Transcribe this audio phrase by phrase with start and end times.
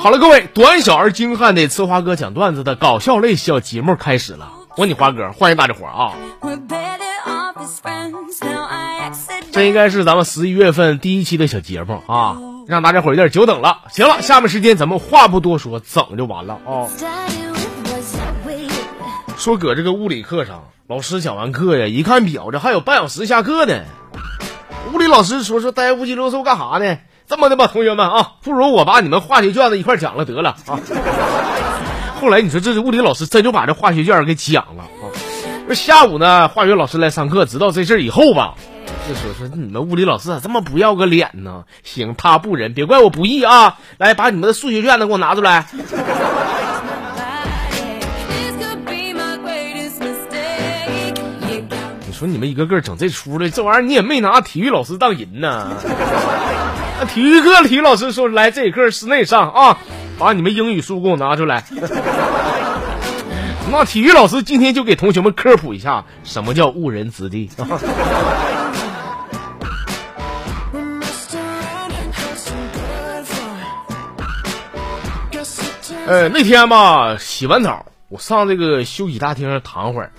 [0.00, 4.52] 好了，各位，短小而精悍的呲花哥讲段子的搞笑类小节目开始了。
[4.76, 6.14] 我你花哥，欢迎大家伙儿啊！
[9.50, 12.38] 这应该是咱们十一月份第一期的小节目啊，
[12.68, 13.80] 让大家伙儿有点久等了。
[13.90, 16.86] 行了，下面时间咱们话不多说，整就完了啊。
[19.36, 23.82] 说搁这个物理课上，老师讲完课呀，一看表，这还有半小时下课呢。
[24.92, 26.98] 物理老师说说待乌鸡啰嗦干啥呢？
[27.28, 30.80] 这么的吧，同学们啊，不如我把你们化学卷子一块讲了得了啊。
[32.18, 35.12] 后来你说这是物理老师真就把这化学卷给讲了啊。
[35.68, 38.54] 这下午呢，化学老师来上课，知道这事儿以后吧，
[39.06, 41.64] 就说说你们物理老师咋这么不要个脸呢？
[41.84, 43.76] 行，他不仁，别怪我不义啊。
[43.98, 45.66] 来，把你们的数学卷子给我拿出来。
[52.06, 55.68] 你说你们一个个整这出的，这玩意儿你也没拿体育老师当人呢。
[57.06, 59.78] 体育课，体育老师说来这节课室内上啊，
[60.18, 61.64] 把你们英语书给我拿出来。
[63.70, 67.50] 那体育老师今天就给同学们科普一下什么叫误人子弟。
[76.06, 80.10] 呃， 那天吧，洗完澡，我上这个休息大厅躺会儿。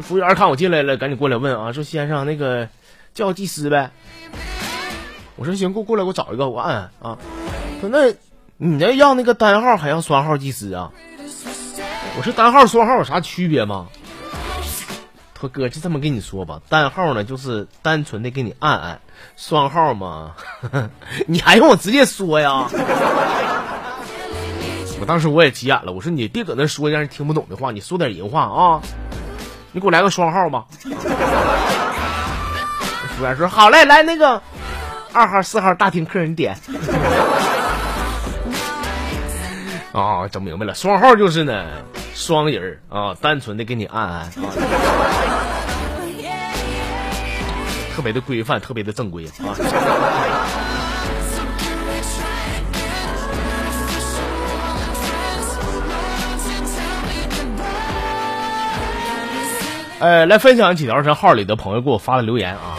[0.00, 2.66] 服务员看我进来了，赶紧过来问啊，说先生那个
[3.12, 3.90] 叫技师呗。
[5.40, 7.16] 我说行，过过来，给我找一个，我按按啊。
[7.80, 8.08] 说那
[8.58, 10.90] 你那要那个单号还要双号技师啊？
[12.18, 13.86] 我说单号双号有啥区别吗？
[15.32, 19.00] 他说哥就这么跟你说吧，单号呢就是单纯的给你按按，
[19.38, 20.34] 双号嘛，
[21.26, 22.68] 你还用我直接说呀？
[25.00, 28.78] 我当时我也急眼了，我说你别搁那说让人听不懂的话，你说点人话啊！
[29.72, 30.66] 你给我来个双号吧。
[33.08, 34.42] 服务员说好嘞，来那个。
[35.12, 36.56] 二号、四号大厅客人点。
[39.92, 41.64] 啊，整明白了，双号就是呢，
[42.14, 44.30] 双人啊，单纯的给你按按啊，
[47.96, 49.32] 特别的规范，特别的正规啊。
[59.98, 62.78] 呃， 来分享几条这号里的朋友给我发的留言啊。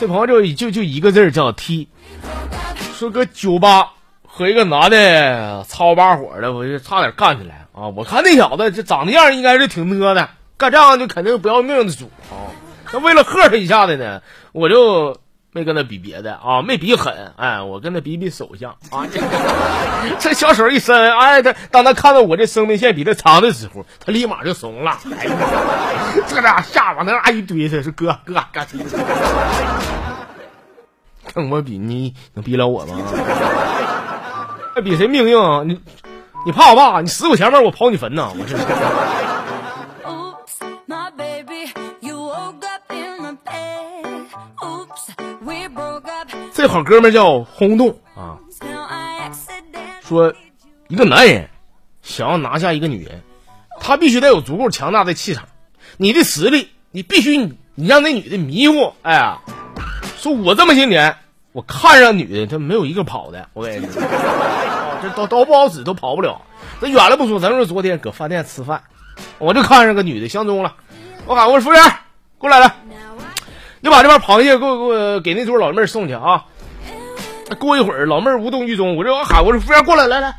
[0.00, 1.88] 这朋友就就就一个字儿叫踢
[2.94, 3.92] 说搁酒吧
[4.26, 7.88] 和一个男的操把火的，我就差点干起来啊！
[7.88, 12.50] 我看那小子这长得样应该是挺讷的，干仗就肯定不要命的主啊！
[12.92, 14.20] 那为了吓他一下子呢，
[14.52, 15.16] 我就
[15.54, 19.06] 没跟他比别的啊，没比狠，哎，我跟他比比手相啊！
[20.18, 24.98] 这小手一伸，哎，他当他看到我这生命线比他长的时候，他立马就怂了。
[26.26, 28.66] 这俩下巴那啊一堆，他说哥哥干。
[31.32, 32.96] 跟我比，你能比了我吗？
[34.74, 35.68] 那 比谁命硬？
[35.68, 35.80] 你
[36.44, 37.00] 你怕我爸？
[37.00, 38.28] 你死我前面，我刨你坟呢！
[38.36, 38.56] 我这。
[46.64, 48.40] 这好哥们叫轰动啊！
[50.02, 50.32] 说
[50.88, 51.50] 一个男人
[52.00, 53.22] 想要拿下一个女人，
[53.82, 55.44] 他必须得有足够强大的气场。
[55.98, 58.94] 你的实力，你必须你你让那女的迷糊。
[59.02, 59.40] 哎呀，
[60.16, 61.14] 说我这么些年。
[61.52, 63.46] 我看上女的，她没有一个跑的。
[63.52, 64.00] 我跟你说，
[65.02, 66.40] 这都都不好使，都跑不了。
[66.80, 68.82] 那远了不说，咱说昨天搁饭店吃饭，
[69.36, 70.76] 我就看上个女的相中了。
[71.26, 71.82] 我喊我说服务员，
[72.38, 72.74] 过来了，
[73.82, 76.46] 你把这盘螃蟹给我给我给那桌老妹儿送去啊。
[77.58, 78.96] 过一会儿，老妹儿无动于衷。
[78.96, 80.34] 我这我喊我说服务员过来来来，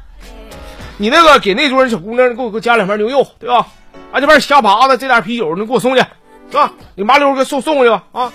[0.97, 3.67] 你那个给那桌小姑娘给我给我加两盘牛肉，对吧？
[4.11, 6.03] 啊这边虾爬子，这点啤酒，你给我送去。
[6.47, 6.71] 是吧？
[6.93, 8.31] 你麻溜给送送过去吧啊！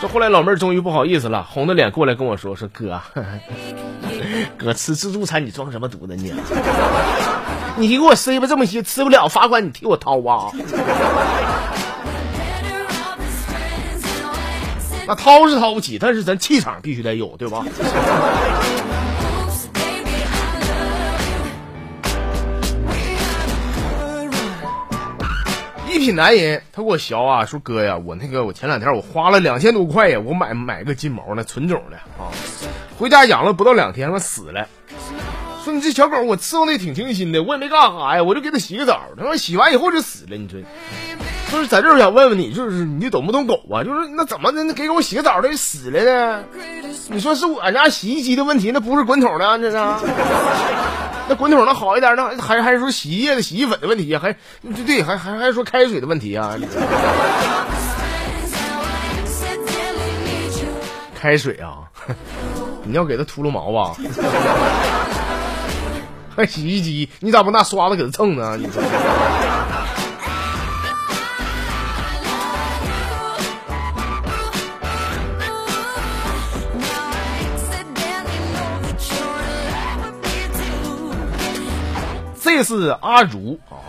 [0.00, 2.98] 这后来老妹儿终于不好意思了，红着脸过来跟我说：“说哥，
[4.56, 6.32] 哥吃自助餐你装什么犊子呢？
[7.76, 10.52] 你给我塞吧这么些，吃不了罚款你替我掏啊！
[15.14, 17.64] 掏是掏不起，但是咱气场必须得有，对吧？”
[25.94, 32.32] 一品男人，他给我学啊，说哥呀，我那个我前两天我花了两千多块呀，我买买个金毛呢，纯种的啊，
[32.98, 34.66] 回家养了不到两天，它死了。
[35.62, 40.36] 说你这小狗我伺候的挺清心的，我也没干啥呀，我就给它洗个澡，他说洗完以后就死了。
[40.36, 40.58] 你说，
[41.52, 43.84] 就是在这儿想问问你，就是你懂不懂狗啊？
[43.84, 46.42] 就是那怎么的给狗洗个澡它死了呢？
[47.08, 49.76] 你说是我家洗衣机的问题，那不是滚筒的，这是。
[51.28, 52.16] 那滚筒能好一点？
[52.16, 54.16] 呢还还是说洗衣液的洗衣粉的问题？
[54.16, 54.32] 还
[54.62, 56.56] 对对，还还还说开水的问题啊？
[61.14, 61.80] 开水啊？
[62.84, 63.94] 你要给它秃噜毛吧？
[66.34, 68.56] 还洗衣机，你咋不拿刷子给它蹭呢？
[68.56, 68.82] 你说。
[82.54, 83.80] 这是阿如啊，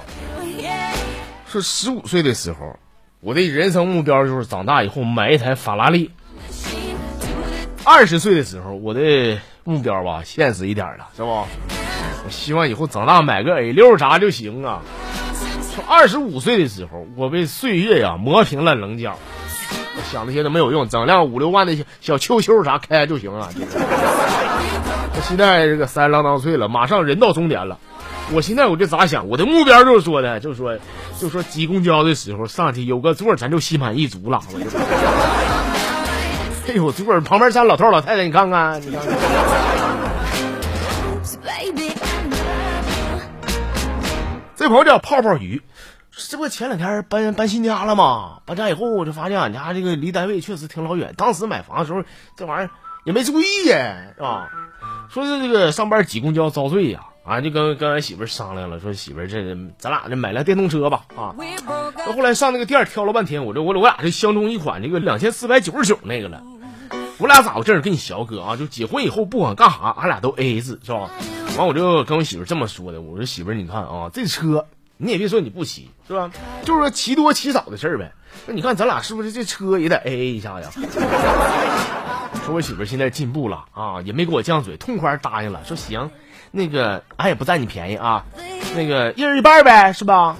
[1.51, 2.79] 是十五岁的时候，
[3.19, 6.11] 我的人生目标就是长大以后买一台法拉利。
[7.83, 11.27] 二十岁的时候，我的目标吧，现实一点了，是不？
[11.27, 11.47] 我
[12.29, 14.81] 希望以后长大买个 A 六啥就行啊。
[15.75, 19.19] 从二十五岁的时候，我被岁月呀磨平了棱角，
[19.97, 23.49] 我想那些都没有用，整辆五六万的小秋秋啥开就行了。
[23.55, 27.77] 我现在这个三郎当岁了，马上人到终点了。
[28.31, 30.79] 我现在我就咋想，我的目标就是说的，就是说，
[31.19, 34.41] 就说挤公交的时候上去有个座，咱就心满意足了。
[34.51, 34.65] 我就，
[36.71, 39.15] 哎呦，座旁边站老头老太太，你看看，你看看。
[44.55, 45.61] 这朋友叫泡泡鱼，
[46.11, 48.39] 这不前两天搬搬新家了吗？
[48.45, 51.13] 搬家以后我就发现俺家这个离单位确实挺老远。
[51.17, 52.01] 当时买房的时候，
[52.37, 52.71] 这玩意儿
[53.03, 54.47] 也没注意呀，是吧？
[55.09, 57.01] 说是这个上班挤公交遭罪呀。
[57.41, 61.33] 就跟跟俺媳妇商量了，说媳妇这咱俩这买辆电动车吧，啊，
[62.05, 66.43] 到后来上那个店挑了半天，我这我我俩这相中一款这个两千四百九十九那个了，
[67.17, 67.79] 我俩咋回事？
[67.79, 71.09] 跟你小哥啊，就结婚以后不管干啥，俺俩都 A A 制是吧？
[71.57, 74.65] 完我就跟我媳妇这么说的，我说媳妇你看啊，这车
[74.97, 76.29] 你也别说你不骑是吧？
[76.65, 78.11] 就是说骑多骑少的事儿呗。
[78.47, 80.69] 那你看咱俩是不是这车也得 A A 一下呀？
[82.45, 86.11] 说我媳妇现在进步了啊，也没给我犟嘴，痛快答应了，说行。
[86.55, 88.23] 那个，俺也不占你便宜啊，
[88.75, 90.35] 那个一人一半呗，是吧？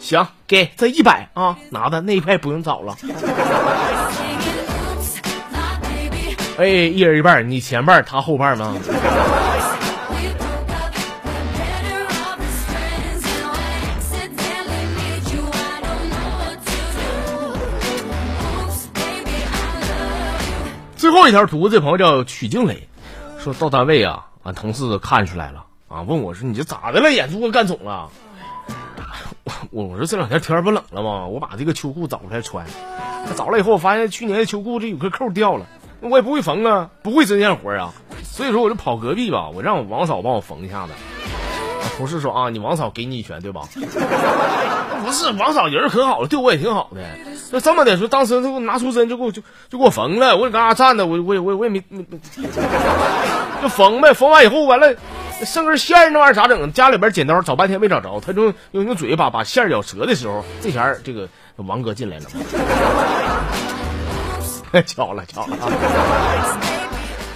[0.00, 2.96] 行，给这一百啊，拿的那一块不用找了。
[6.58, 8.74] 哎，一人一半，你前半，他后半吗？
[20.96, 22.88] 最后一条图，这朋友叫曲静蕾，
[23.38, 24.26] 说到单位啊。
[24.44, 27.10] 俺同事都看出来了啊，问我说：“你这咋的了？
[27.10, 28.08] 眼珠子干肿了？”
[29.70, 31.26] 我我说：“这两天天不冷了吗？
[31.26, 32.66] 我把这个秋裤找出来穿。
[33.36, 35.66] 找了以后，我发现去年的秋裤这有个扣掉了，
[36.00, 37.92] 我也不会缝啊，不会针线活啊。
[38.22, 40.92] 所以说我就跑隔壁吧，我让我王嫂帮我缝一下子。
[41.96, 43.62] 同事说啊，你王嫂给你一拳对吧？
[45.02, 47.00] 不是，王嫂人可好了，对我也挺好的。
[47.50, 52.04] 那这么的说，当时他给我拿出针就给我就就给我缝了，我搁那站着，我我我我也没没。
[53.62, 54.94] 就缝呗，缝完以后完了，
[55.44, 56.72] 剩根线那玩意儿咋整？
[56.72, 62.24] 家里边剪刀找半天没找着，他就用用嘴把把线咬折的时候，这前这个王哥进来了，
[64.72, 65.56] 太巧了巧了，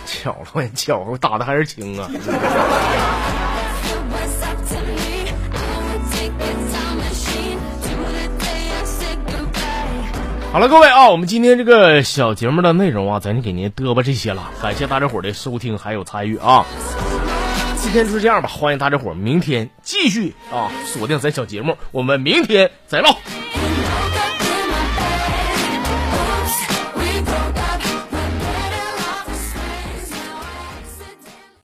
[0.04, 2.11] 巧了我巧了，打的还是轻啊。
[10.50, 14.50] 好了，各位啊，我们今天这个小节目的内容啊，咱就给您嘚吧这些了。
[14.62, 16.65] 感谢大家伙的收听还有参与啊。
[17.77, 23.15] 今天就是这样吧，欢迎大家伙明天继续啊锁定咱小节目，我们明天再唠。